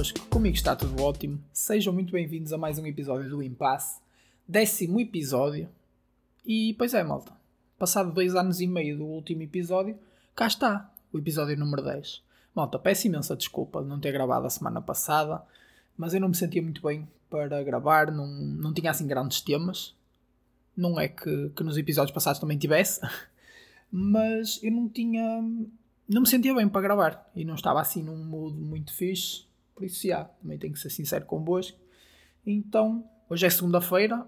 [0.00, 0.20] convosco?
[0.30, 1.38] Comigo está tudo ótimo.
[1.52, 4.00] Sejam muito bem-vindos a mais um episódio do Impasse,
[4.48, 5.68] décimo episódio.
[6.46, 7.32] E pois é, malta,
[7.78, 9.98] passado dois anos e meio do último episódio,
[10.34, 12.22] cá está, o episódio número 10.
[12.54, 15.42] Malta, peço imensa desculpa de não ter gravado a semana passada,
[15.98, 19.94] mas eu não me sentia muito bem para gravar, não, não tinha assim grandes temas.
[20.74, 23.02] Não é que, que nos episódios passados também tivesse,
[23.92, 25.42] mas eu não tinha
[26.08, 29.44] não me sentia bem para gravar e não estava assim num mood muito fixe,
[29.80, 31.78] por isso já, também tenho que ser sincero convosco.
[32.46, 34.26] Então, hoje é segunda-feira,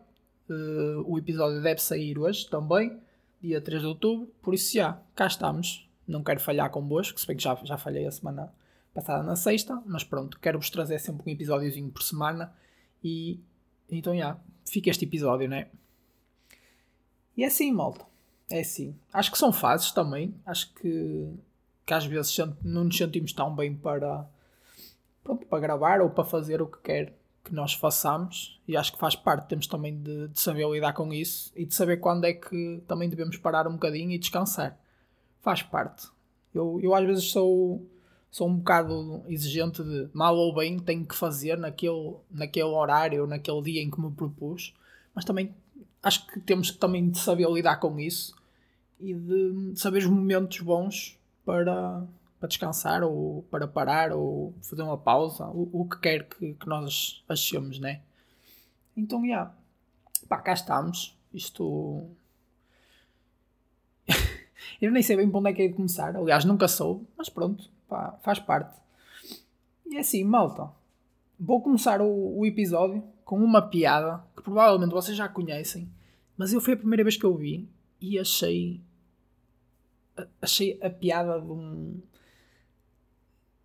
[0.48, 2.98] uh, o episódio deve sair hoje também,
[3.38, 5.87] dia 3 de outubro, por isso já, cá estamos.
[6.09, 8.51] Não quero falhar convosco, se bem que já, já falhei a semana
[8.95, 12.50] passada na sexta, mas pronto, quero-vos trazer sempre um episódiozinho por semana
[13.05, 13.39] e
[13.91, 15.69] então já, fica este episódio, né?
[17.37, 18.06] E é assim, malta.
[18.50, 18.94] É assim.
[19.12, 20.34] Acho que são fases também.
[20.47, 21.31] Acho que
[21.84, 24.27] que às vezes não nos sentimos tão bem para,
[25.23, 28.98] pronto, para gravar ou para fazer o que quer que nós façamos e acho que
[28.98, 32.33] faz parte, temos também de, de, saber lidar com isso e de saber quando é
[32.33, 34.78] que também devemos parar um bocadinho e descansar.
[35.41, 36.06] Faz parte.
[36.55, 37.84] Eu, eu às vezes sou,
[38.31, 43.62] sou um bocado exigente de mal ou bem tenho que fazer naquele, naquele horário, naquele
[43.62, 44.73] dia em que me propus,
[45.15, 45.53] mas também
[46.03, 48.37] acho que temos também de saber lidar com isso
[49.00, 52.06] e de saber os momentos bons para,
[52.42, 56.68] para descansar ou para parar ou fazer uma pausa, o, o que quer que, que
[56.68, 58.00] nós achemos, né?
[58.96, 59.54] Então, já, yeah.
[60.28, 61.16] pá, cá estamos.
[61.32, 62.04] Isto.
[64.82, 66.16] Eu nem sei bem para onde é que é de começar.
[66.16, 68.76] Aliás, nunca soube, mas pronto, pá, faz parte.
[69.86, 70.68] E é assim, malta.
[71.38, 75.88] Vou começar o, o, episódio com uma piada que provavelmente vocês já conhecem,
[76.36, 77.69] mas eu foi a primeira vez que eu vi
[78.00, 78.81] e achei
[80.41, 82.02] achei a piada de um.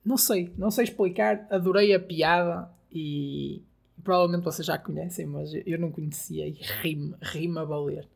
[0.07, 1.45] Não sei, não sei explicar.
[1.49, 3.61] Adorei a piada e,
[4.01, 6.51] provavelmente vocês já conhecem, mas eu não conhecia e
[6.81, 8.07] rime, rime a valer.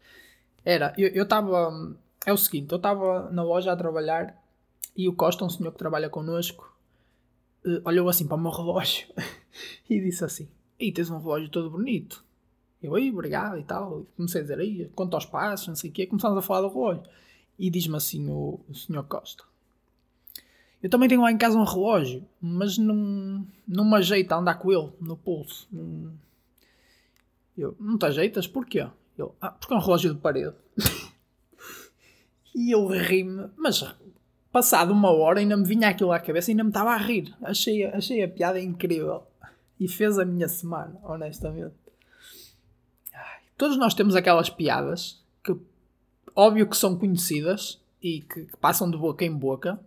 [0.63, 1.94] Era, eu estava.
[2.25, 4.41] É o seguinte, eu estava na loja a trabalhar
[4.96, 6.74] e o Costa, um senhor que trabalha connosco,
[7.66, 9.09] eh, olhou assim para o meu relógio
[9.90, 10.47] e disse assim:
[10.80, 12.24] Ei, tens um relógio todo bonito.
[12.81, 14.06] Eu, aí, obrigado e tal.
[14.16, 16.07] Comecei a dizer, aí, quanto aos passos, não sei o quê.
[16.07, 17.03] Começamos a falar do relógio.
[17.59, 19.03] E diz-me assim o, o Sr.
[19.03, 19.50] Costa.
[20.81, 24.56] Eu também tenho lá em casa um relógio, mas não, não me ajeita a andar
[24.56, 25.69] com ele no pulso.
[27.58, 28.47] Eu, não te ajeitas?
[28.47, 28.88] Porquê?
[29.18, 30.56] Eu, ah, porque é um relógio de parede.
[32.56, 33.84] e eu ri-me, mas
[34.52, 37.34] passado uma hora ainda me vinha aquilo à cabeça e ainda me estava a rir.
[37.42, 39.24] Achei, achei a piada incrível.
[39.80, 41.75] E fez a minha semana, honestamente.
[43.13, 45.56] Ai, todos nós temos aquelas piadas que
[46.36, 49.80] óbvio que são conhecidas e que, que, passam de boca em boca,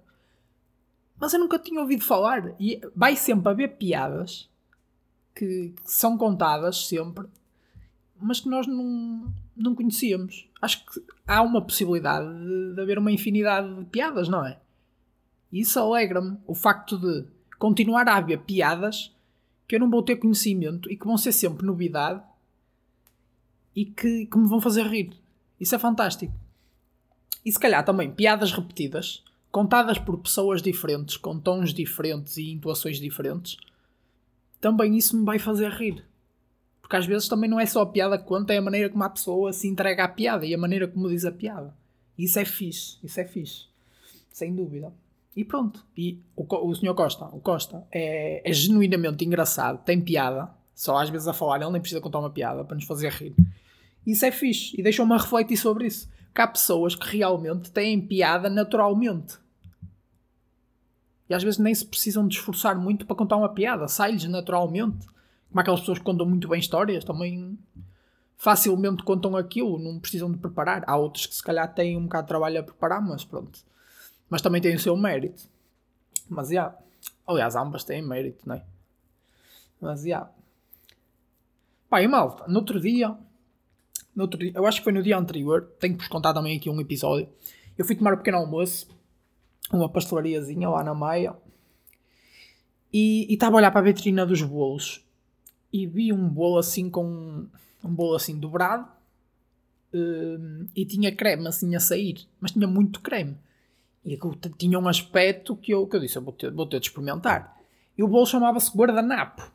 [1.24, 2.54] mas eu nunca tinha ouvido falar.
[2.60, 4.46] E vai sempre haver piadas
[5.34, 7.26] que, são contadas sempre,
[8.20, 10.46] mas que nós não, não conhecíamos.
[10.60, 14.58] Acho que há uma possibilidade de, de haver uma infinidade de piadas, não é?
[15.50, 16.36] E isso alegra-me.
[16.46, 17.24] O facto de
[17.58, 19.10] continuar a haver piadas
[19.66, 22.20] que eu não vou ter conhecimento e que vão ser sempre novidade
[23.74, 25.16] e que, que me vão fazer rir.
[25.58, 26.34] Isso é fantástico.
[27.42, 29.24] E se calhar também piadas repetidas,
[29.54, 33.56] contadas por pessoas diferentes, com tons diferentes e intuações diferentes,
[34.60, 36.04] também isso me vai fazer rir.
[36.80, 39.04] Porque às vezes também não é só a piada que conta, é a maneira como
[39.04, 41.72] a pessoa se entrega à piada e a maneira como diz a piada.
[42.18, 43.66] Isso é fixe, isso é fixe.
[44.32, 44.92] Sem dúvida.
[45.36, 45.86] E pronto.
[45.96, 46.92] E o, o Sr.
[46.92, 50.50] Costa, o Costa, é, é genuinamente engraçado, tem piada.
[50.74, 53.32] Só às vezes a falar, ele nem precisa contar uma piada para nos fazer rir.
[54.04, 56.10] Isso é fixe e deixou-me a refletir sobre isso.
[56.34, 59.43] Que há pessoas que realmente têm piada naturalmente.
[61.34, 65.06] Às vezes nem se precisam de esforçar muito para contar uma piada, sai-lhes naturalmente.
[65.48, 67.58] Como aquelas pessoas que contam muito bem histórias, também
[68.36, 70.82] facilmente contam aquilo, não precisam de preparar.
[70.86, 73.60] Há outros que se calhar têm um bocado de trabalho a preparar, mas pronto.
[74.28, 75.42] Mas também têm o seu mérito.
[76.28, 76.52] Mas já.
[76.52, 76.78] Yeah.
[77.26, 78.62] Aliás, ambas têm mérito, não é?
[79.80, 80.06] Mas já.
[80.06, 80.30] Yeah.
[81.88, 83.16] Pá, e malta, no outro dia
[84.14, 86.56] no outro dia, eu acho que foi no dia anterior, tenho que vos contar também
[86.56, 87.28] aqui um episódio.
[87.76, 88.86] Eu fui tomar um pequeno almoço,
[89.72, 91.36] uma pastelariazinha lá na Maia,
[92.92, 95.04] e estava a olhar para a vitrina dos bolos
[95.72, 97.46] e vi um bolo assim com
[97.82, 98.86] um bolo assim dobrado
[99.92, 103.36] um, e tinha creme assim a sair, mas tinha muito creme.
[104.04, 104.18] E
[104.58, 107.58] tinha um aspecto que eu, que eu disse: eu vou, ter, vou ter de experimentar.
[107.96, 109.50] E o bolo chamava-se guardanapo.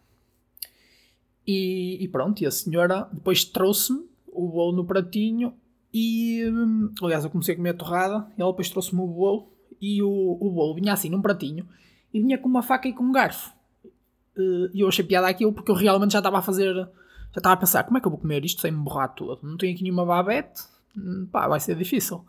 [1.46, 5.54] E, e, pronto, e a senhora depois trouxe-me o bolo no pratinho
[5.94, 9.52] e, hum, aliás, eu comecei a comer a torrada e ela depois trouxe-me o bolo
[9.82, 11.68] e o, o bolo vinha assim num pratinho
[12.14, 13.54] e vinha com uma faca e com um garfo.
[14.38, 16.74] Eh, e eu achei piada aquilo porque eu realmente já estava a fazer.
[16.76, 19.40] Já estava a pensar, como é que eu vou comer isto sem me borrar todo?
[19.44, 20.64] Não tenho aqui nenhuma babete,
[20.98, 22.26] hum, pá, vai ser difícil.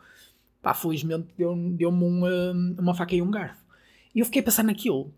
[0.61, 3.65] Pá, felizmente deu-me deu um, eh, uma faca e um garfo.
[4.15, 5.13] E eu fiquei a pensar naquilo.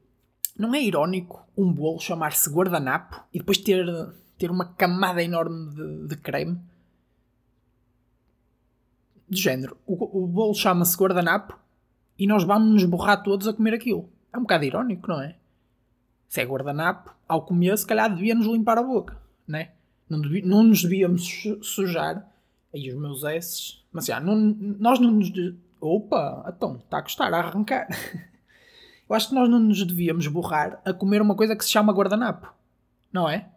[0.57, 3.87] Não é irónico um bolo chamar-se guardanapo e depois ter,
[4.39, 6.61] ter uma camada enorme de, de creme?
[9.29, 11.59] De género, o, o bolo chama-se guardanapo
[12.23, 14.09] e nós vamos nos borrar todos a comer aquilo.
[14.33, 15.37] É um bocado irónico, não é?
[16.29, 19.71] Se é guardanapo, ao comer, se calhar devíamos limpar a boca, né?
[20.13, 21.27] não, devia, não nos devíamos
[21.63, 22.29] sujar.
[22.73, 23.83] Aí os meus S's.
[23.91, 25.33] Mas já, não, nós não nos.
[25.81, 27.89] Opa, então, está a custar a arrancar.
[29.09, 31.93] Eu acho que nós não nos devíamos borrar a comer uma coisa que se chama
[31.93, 32.53] guardanapo.
[33.13, 33.51] Não é?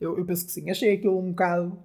[0.00, 0.70] Eu, eu penso que sim.
[0.70, 1.78] Achei aquilo um bocado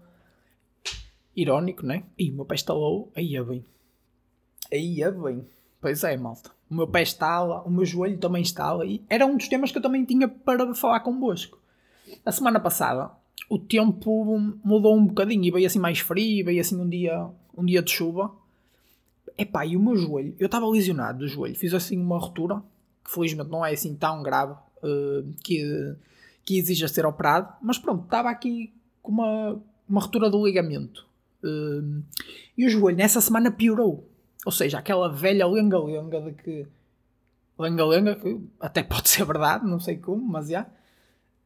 [1.36, 2.04] irónico, não é?
[2.18, 3.12] E o meu pé estalou.
[3.14, 3.66] Aí é bem.
[4.72, 5.46] Aí é bem.
[5.81, 6.52] Pois é, malta.
[6.70, 8.86] O meu pé estala, o meu joelho também estala.
[8.86, 11.58] E era um dos temas que eu também tinha para falar convosco.
[12.26, 13.12] A semana passada,
[13.50, 14.26] o tempo
[14.64, 17.28] mudou um bocadinho e veio assim mais frio, veio assim um dia,
[17.58, 18.31] um dia de chuva.
[19.38, 22.62] Epá, e o meu joelho, eu estava lesionado do joelho, fiz assim uma ruptura
[23.04, 25.96] que felizmente não é assim tão grave uh, que,
[26.44, 31.08] que exija ser operado, mas pronto, estava aqui com uma, uma ruptura do ligamento.
[31.42, 32.04] Uh,
[32.58, 34.08] e o joelho nessa semana piorou.
[34.45, 36.68] Ou seja, aquela velha lenga-lenga de que.
[37.57, 40.65] Lenga-lenga, que até pode ser verdade, não sei como, mas já.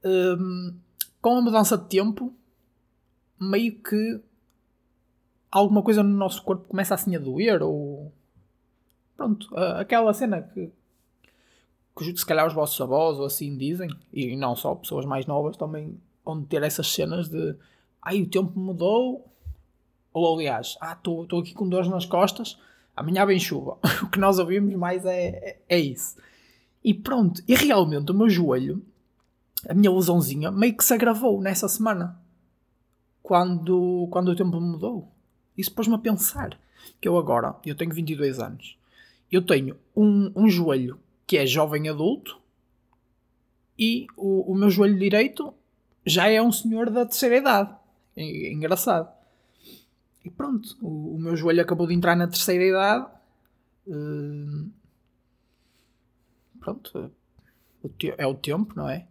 [0.03, 0.75] Um,
[1.21, 2.33] com a mudança de tempo,
[3.39, 4.21] meio que
[5.51, 8.11] alguma coisa no nosso corpo começa assim a doer, ou.
[9.15, 10.71] Pronto, aquela cena que
[11.95, 15.55] que se calhar os vossos avós ou assim dizem, e não só, pessoas mais novas
[15.55, 17.55] também vão ter essas cenas de
[18.01, 19.31] ai o tempo mudou,
[20.11, 22.57] ou aliás, ah, estou aqui com dores nas costas,
[22.95, 23.77] amanhã vem chuva.
[24.03, 26.17] o que nós ouvimos mais é, é, isso.
[26.83, 28.85] E pronto, e realmente o meu joelho,
[29.67, 32.19] a minha lesãozinha, meio que se agravou nessa semana.
[33.21, 35.09] Quando, quando o tempo mudou.
[35.57, 36.59] Isso pôs-me a pensar
[36.99, 38.77] que eu agora, eu tenho 22 anos,
[39.31, 42.41] eu tenho um, um joelho que é jovem adulto,
[43.77, 45.53] e o, o meu joelho direito
[46.05, 47.75] já é um senhor da terceira idade.
[48.15, 49.12] É, é engraçado.
[50.23, 53.07] E pronto, o, o, meu joelho acabou de entrar na terceira idade.
[53.85, 54.69] Uh,
[56.59, 57.11] pronto,
[58.17, 59.07] é o tempo, não é?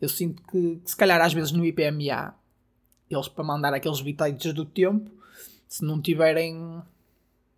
[0.00, 2.34] Eu sinto que, que, se calhar às vezes no IPMA
[3.10, 5.10] eles para mandar aqueles bitites do tempo,
[5.68, 6.82] se não tiverem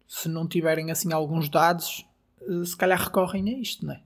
[0.06, 2.06] se não tiverem assim alguns dados,
[2.40, 4.02] eh, se calhar recorrem a isto, não é?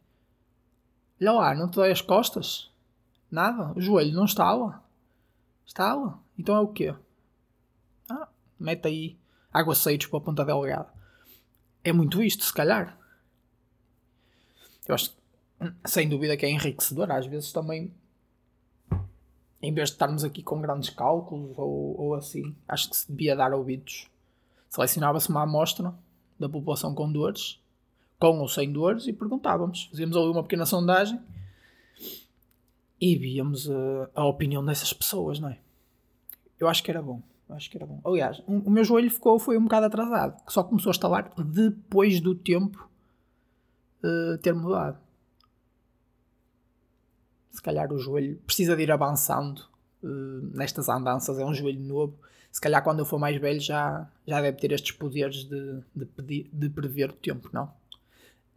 [1.20, 2.70] Olha lá, não te dói as costas?
[3.30, 3.72] Nada?
[3.76, 4.82] O joelho não estala?
[5.64, 6.18] Estala?
[6.36, 6.92] Então é o quê?
[8.62, 9.18] Mete aí
[9.52, 10.88] aguaceiros para a ponta delgada.
[11.84, 12.98] É muito isto, se calhar.
[14.86, 15.14] Eu acho
[15.84, 17.10] sem dúvida que é enriquecedor.
[17.10, 17.92] Às vezes também,
[19.60, 23.36] em vez de estarmos aqui com grandes cálculos ou, ou assim, acho que se devia
[23.36, 24.08] dar ouvidos.
[24.68, 25.94] Selecionava-se uma amostra
[26.38, 27.62] da população com dores
[28.22, 29.88] com ou sem dores, e perguntávamos.
[29.90, 31.20] Fazíamos ali uma pequena sondagem
[33.00, 35.58] e víamos a, eh, a opinião dessas pessoas, não é?
[36.60, 37.20] Eu acho que era bom.
[37.54, 38.00] Acho que era bom.
[38.04, 42.20] Aliás, o meu joelho ficou, foi um bocado atrasado, que só começou a estalar depois
[42.20, 42.88] do tempo
[44.02, 44.98] uh, ter mudado.
[47.50, 49.60] Se calhar o joelho precisa de ir avançando
[50.02, 52.18] uh, nestas andanças, é um joelho novo.
[52.50, 56.04] Se calhar quando eu for mais velho já, já deve ter estes poderes de, de,
[56.04, 57.72] pedir, de prever o tempo, não?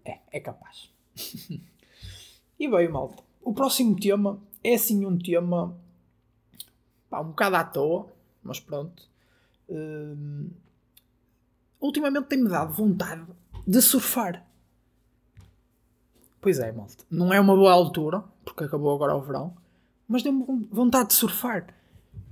[0.03, 0.89] É, é capaz.
[2.59, 3.23] e bem, malta.
[3.41, 5.77] O próximo tema é assim um tema
[7.09, 8.11] pá, um bocado à toa,
[8.45, 9.09] mas pronto.
[9.67, 10.49] Uh,
[11.81, 13.25] ultimamente tem-me dado vontade
[13.65, 14.45] de surfar.
[16.39, 17.03] Pois é, malta.
[17.09, 19.57] Não é uma boa altura, porque acabou agora o verão,
[20.07, 21.73] mas deu-me vontade de surfar.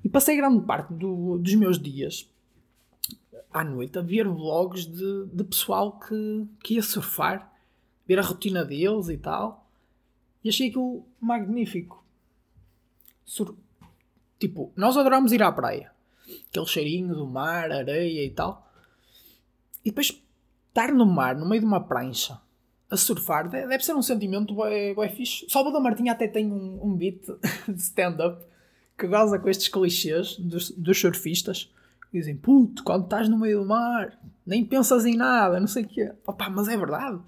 [0.04, 2.30] E passei grande parte do, dos meus dias
[3.52, 7.52] à noite a ver vlogs de, de pessoal que, que ia surfar
[8.08, 9.70] ver a rotina deles e tal.
[10.44, 12.04] E achei aquilo magnífico.
[13.24, 13.56] Sur
[14.38, 15.93] tipo, nós adoramos ir à praia.
[16.50, 18.72] Aquele cheirinho do mar, areia e tal.
[19.84, 20.22] E depois
[20.70, 22.40] estar no mar, no meio de uma prancha,
[22.90, 25.46] a surfar, deve ser um sentimento bem, bem fixe.
[25.50, 27.22] Salvador Martinha até tem um, um beat
[27.68, 28.44] de stand-up
[28.98, 31.72] que goza com estes clichês dos, dos surfistas.
[32.14, 35.88] Dizem, puto, quando estás no meio do mar, nem pensas em nada, não sei o
[35.88, 36.14] quê.
[36.28, 37.20] Opa, mas é verdade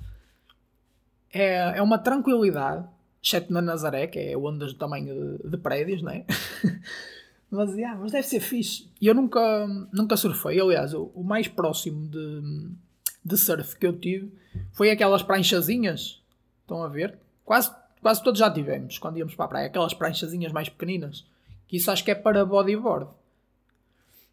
[1.35, 2.87] é, é uma tranquilidade,
[3.21, 6.25] exceto na Nazaré, que é ondas do tamanho de, de prédios, não é?
[7.55, 8.89] mas, yeah, mas deve ser fixe.
[8.99, 12.69] E eu nunca, nunca surfei, aliás, o, o, mais próximo de,
[13.23, 14.31] de surf que eu tive
[14.73, 16.21] foi aquelas pranchazinhas,
[16.61, 17.17] estão a ver?
[17.43, 19.67] Quase, quase todos já tivemos quando íamos para a praia.
[19.67, 21.25] Aquelas pranchazinhas mais pequeninas.
[21.67, 23.09] Que isso acho que é para bodyboard.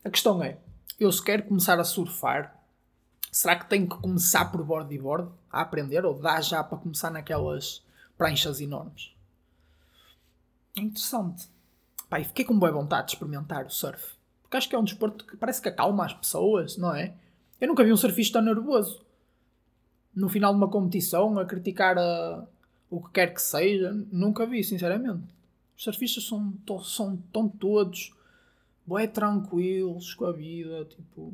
[0.05, 0.59] A questão é,
[0.99, 2.61] eu se quero começar a surfar,
[3.31, 6.05] será que tenho que começar por bodyboard a aprender?
[6.05, 7.85] Ou dá já para começar naquelas
[8.17, 9.15] pranchas enormes?
[10.77, 11.52] É interessante.
[12.13, 14.17] Pá, e fiquei com boa vontade de experimentar o surf.
[14.43, 17.15] Porque acho que é um desporto que parece que acalma as pessoas, não é?
[17.59, 19.03] Eu nunca vi um surfista nervoso.
[20.15, 22.47] No final de uma competição, a criticar a,
[22.91, 25.25] o que quer que seja, nunca vi, sinceramente.
[25.75, 26.53] Os surfistas são,
[26.85, 28.15] são tão todos
[28.87, 31.33] bué tranquilos com a vida, tipo,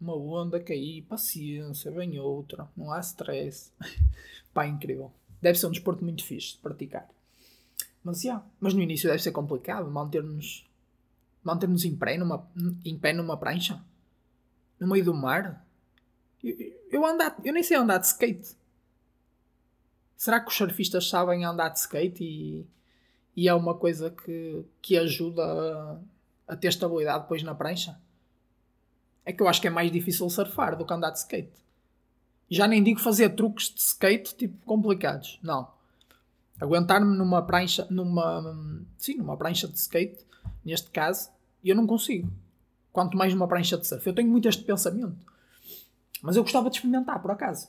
[0.00, 3.72] uma onda cair, paciência, vem outra, não há stress.
[4.54, 5.10] Pá, incrível.
[5.42, 7.08] Deve ser um desporto muito fixe de praticar.
[8.02, 10.66] Mas, yeah, mas no início deve ser complicado manter-nos
[11.42, 12.46] manter-nos em pé numa,
[12.84, 13.82] em pé numa prancha
[14.78, 15.64] no meio do mar.
[16.42, 16.56] Eu,
[16.90, 18.56] eu, andar, eu nem sei andar de skate.
[20.16, 22.66] Será que os surfistas sabem andar de skate e,
[23.36, 27.98] e é uma coisa que, que ajuda a, a ter estabilidade depois na prancha?
[29.24, 31.52] É que eu acho que é mais difícil surfar do que andar de skate.
[32.48, 35.38] Já nem digo fazer truques de skate tipo complicados.
[35.42, 35.70] Não.
[36.60, 40.26] Aguentar-me numa prancha, numa, sim, numa prancha de skate,
[40.64, 41.30] neste caso,
[41.64, 42.30] eu não consigo.
[42.92, 44.06] Quanto mais numa prancha de surf.
[44.06, 45.16] Eu tenho muito este pensamento.
[46.22, 47.68] Mas eu gostava de experimentar, por acaso.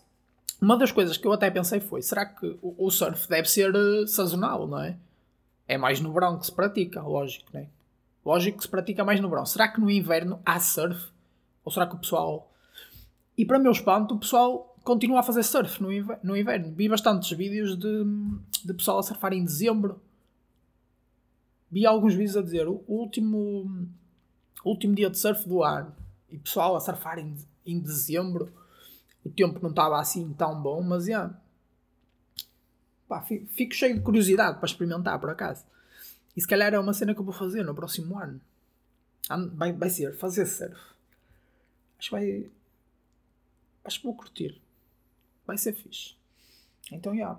[0.60, 4.07] Uma das coisas que eu até pensei foi: será que o, surf deve ser uh,
[4.07, 4.98] sazonal, não é?
[5.67, 7.67] É mais no verão que se pratica, lógico, não é?
[8.25, 9.45] Lógico que se pratica mais no verão.
[9.45, 11.10] Será que no inverno há surf?
[11.63, 12.51] Ou será que o pessoal.
[13.38, 16.21] E para meu espanto, o pessoal continua a fazer surf no inverno.
[16.23, 16.73] No inverno.
[16.73, 18.03] Vi bastantes vídeos de,
[18.63, 20.01] de pessoal a surfar em dezembro.
[21.71, 23.88] Vi alguns vídeos a dizer o último
[24.63, 25.95] último dia de surf do ano
[26.29, 27.35] e pessoal a surfar em,
[27.65, 28.51] em dezembro,
[29.23, 31.33] o tempo não estava assim tão bom, mas yeah,
[33.07, 35.65] pá, fico cheio de curiosidade para experimentar por acaso.
[36.35, 38.39] E se calhar é uma cena que eu vou fazer no próximo ano.
[39.53, 40.79] Vai, vai ser fazer surf.
[42.00, 42.51] Acho que vai.
[43.83, 44.61] Acho que vou curtir.
[45.51, 46.15] Vai ser fixe.
[46.89, 47.38] Então, já.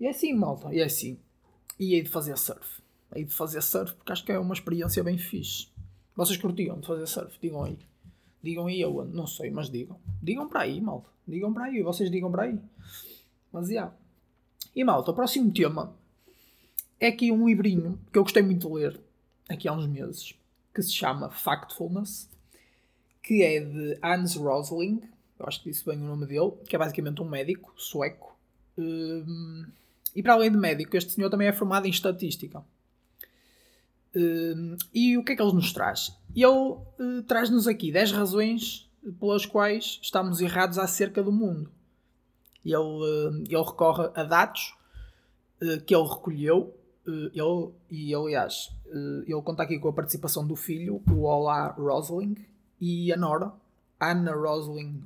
[0.00, 0.74] E é assim, malta.
[0.74, 1.18] E é assim.
[1.78, 5.02] E aí de fazer surf aí de fazer surf, porque acho que é uma experiência
[5.02, 5.68] bem fixe.
[6.14, 7.38] Vocês curtiam de fazer surf?
[7.40, 7.78] Digam aí.
[8.42, 9.98] Digam aí eu não sei, mas digam.
[10.22, 11.08] Digam para aí, malta.
[11.26, 12.58] Digam para aí, vocês digam para aí.
[13.52, 13.92] Mas já.
[14.74, 15.94] E malta, o próximo tema
[17.00, 19.00] é aqui um livrinho que eu gostei muito de ler
[19.48, 20.34] aqui há uns meses,
[20.74, 22.28] que se chama Factfulness,
[23.22, 25.02] que é de Hans Rosling,
[25.38, 28.36] eu acho que disse bem o nome dele, que é basicamente um médico sueco.
[28.78, 29.66] Um,
[30.14, 32.60] e para além de médico, este senhor também é formado em estatística.
[34.14, 36.16] Uh, e o que é que ele nos traz?
[36.34, 38.90] Ele uh, traz-nos aqui 10 razões
[39.20, 41.70] pelas quais estamos errados acerca do mundo.
[42.64, 44.74] Ele, uh, ele recorre a dados
[45.60, 46.74] eh, que ele recolheu.
[47.06, 48.72] ele, e aliás,
[49.26, 52.34] ele conta aqui com a participação do filho, o Olá Rosling,
[52.80, 53.52] e a Nora,
[54.00, 55.02] Anna Rosling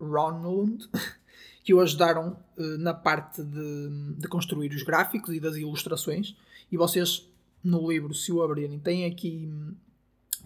[0.00, 0.88] Ronlund,
[1.62, 2.36] que o ajudaram
[2.78, 6.36] na parte de, de construir os gráficos e das ilustrações.
[6.70, 7.28] E vocês
[7.62, 9.50] no livro, se o abrirem, tem aqui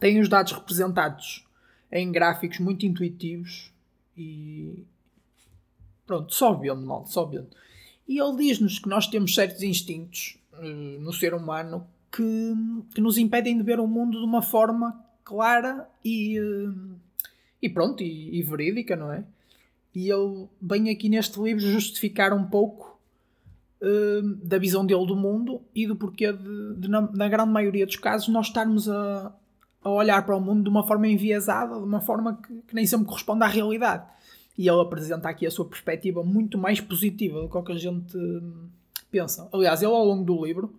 [0.01, 1.47] tem os dados representados
[1.93, 3.71] em gráficos muito intuitivos
[4.17, 4.85] e
[6.07, 7.49] pronto, só vendo mal, só vendo.
[8.09, 12.55] E ele diz-nos que nós temos certos instintos uh, no ser humano que,
[12.95, 16.97] que nos impedem de ver o mundo de uma forma clara e, uh,
[17.63, 19.25] e pronto, e, e verídica, não é?
[19.95, 22.99] E ele vem aqui neste livro justificar um pouco
[23.83, 27.87] uh, da visão dele do mundo e do porquê de, de na, na, grande maioria
[27.87, 29.33] dos casos, nós estarmos a,
[29.83, 32.87] a, olhar para o mundo de uma forma enviesada, de uma forma que, que nem
[32.87, 34.05] sempre corresponde à realidade.
[34.57, 37.79] E ele apresenta aqui a sua perspectiva muito mais positiva do que o que a
[37.79, 38.17] gente
[39.11, 39.49] pensa.
[39.53, 40.75] Aliás, ele ao longo do livro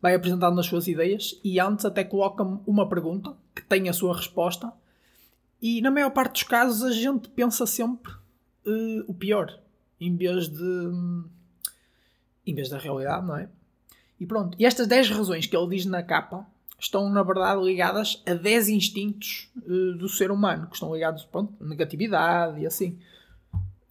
[0.00, 4.14] vai apresentando as suas ideias e antes até coloca uma pergunta que tem a sua
[4.14, 4.72] resposta.
[5.60, 9.58] E na maior parte dos casos a gente pensa sempre uh, o pior,
[10.00, 10.90] em vez de
[12.46, 13.48] em vez da realidade, não é?
[14.20, 14.56] E pronto.
[14.60, 16.46] E estas 10 razões que ele diz na capa
[16.78, 21.54] estão, na verdade, ligadas a 10 instintos uh, do ser humano, que estão ligados, pronto,
[21.60, 22.98] à negatividade e assim.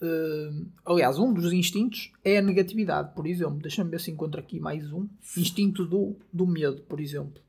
[0.02, 3.60] Uh, aliás, um dos instintos é a negatividade, por exemplo.
[3.60, 5.08] Deixa-me ver se encontro aqui mais um.
[5.38, 7.42] Instinto do, do medo, por exemplo.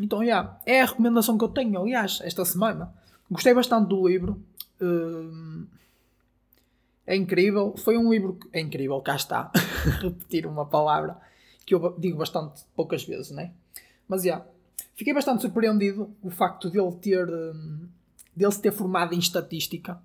[0.00, 2.92] Então, yeah, é a recomendação que eu tenho, aliás, esta semana.
[3.30, 4.42] Gostei bastante do livro.
[4.80, 5.66] Uh,
[7.06, 7.74] é incrível.
[7.76, 8.34] Foi um livro.
[8.34, 8.48] Que...
[8.52, 9.50] É incrível, cá está.
[10.00, 11.18] Repetir uma palavra
[11.66, 13.52] que eu digo bastante poucas vezes, né?
[14.06, 14.24] Mas.
[14.24, 14.46] Yeah,
[14.94, 17.28] fiquei bastante surpreendido o facto dele ter.
[17.28, 17.88] Um,
[18.34, 20.00] dele se ter formado em estatística.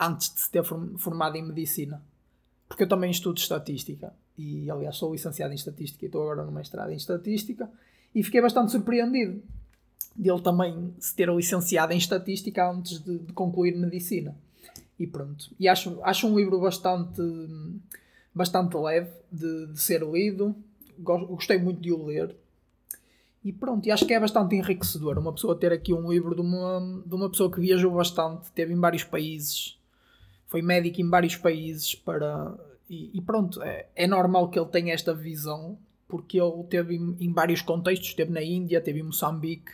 [0.00, 2.02] antes de se ter formado em medicina.
[2.66, 6.50] Porque eu também estudo estatística e, aliás, sou licenciado em estatística e estou agora no
[6.50, 7.70] mestrado em estatística
[8.14, 9.42] e fiquei bastante surpreendido
[10.14, 14.36] dele também se ter licenciado em estatística antes de, de concluir medicina.
[14.98, 15.50] E pronto.
[15.58, 17.20] E acho, acho um livro bastante,
[18.32, 20.54] bastante leve de, de ser lido.
[20.98, 22.36] Gostei muito de o ler.
[23.44, 26.40] E pronto, e acho que é bastante enriquecedor uma pessoa ter aqui um livro de
[26.40, 29.78] uma, de uma pessoa que viajou bastante, teve em vários países,
[30.46, 32.54] foi médico em vários países para.
[32.88, 35.76] E, e pronto, é, é normal que ele tenha esta visão,
[36.14, 39.72] porque ele teve em, vários contextos, esteve na Índia, teve em Moçambique,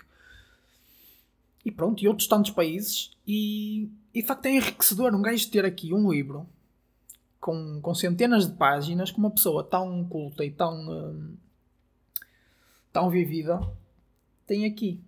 [1.62, 3.10] e pronto, e outros tantos países.
[3.26, 6.48] E, e de facto é enriquecedor um gajo ter aqui um livro
[7.38, 11.36] com, com centenas de páginas, com uma pessoa tão culta e tão, hum,
[12.90, 13.60] tão vivida,
[14.46, 14.98] tem aqui.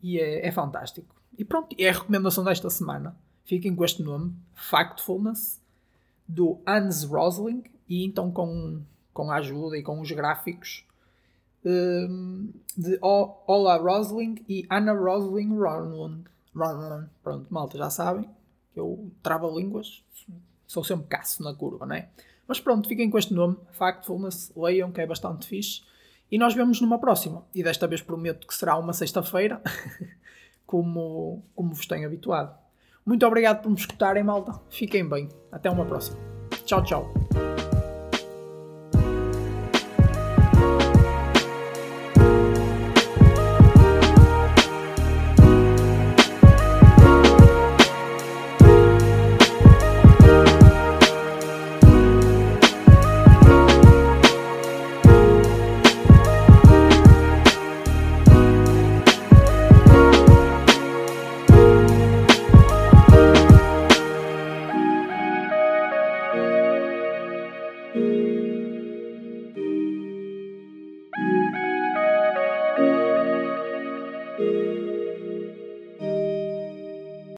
[0.00, 1.16] E é, é fantástico.
[1.36, 3.16] E pronto, é a recomendação desta semana.
[3.44, 5.60] Fiquem com este nome, Factfulness,
[6.28, 8.84] do Hans Rosling, e então com,
[9.18, 10.84] com a ajuda e com os gráficos
[11.64, 16.22] um, de Ola Rosling e Anna Rosling Ronlund.
[17.20, 18.30] Pronto, malta, já sabem
[18.72, 20.04] que eu travo línguas,
[20.68, 22.08] sou sempre caço na curva, não é?
[22.46, 25.82] Mas pronto, fiquem com este nome, Factfulness, leiam que é bastante fixe.
[26.30, 27.44] E nós vemos numa próxima.
[27.52, 29.60] E desta vez prometo que será uma sexta-feira,
[30.64, 32.56] como, como vos tenho habituado.
[33.04, 34.60] Muito obrigado por me escutarem, malta.
[34.70, 35.28] Fiquem bem.
[35.50, 36.18] Até uma próxima.
[36.64, 37.12] Tchau, tchau.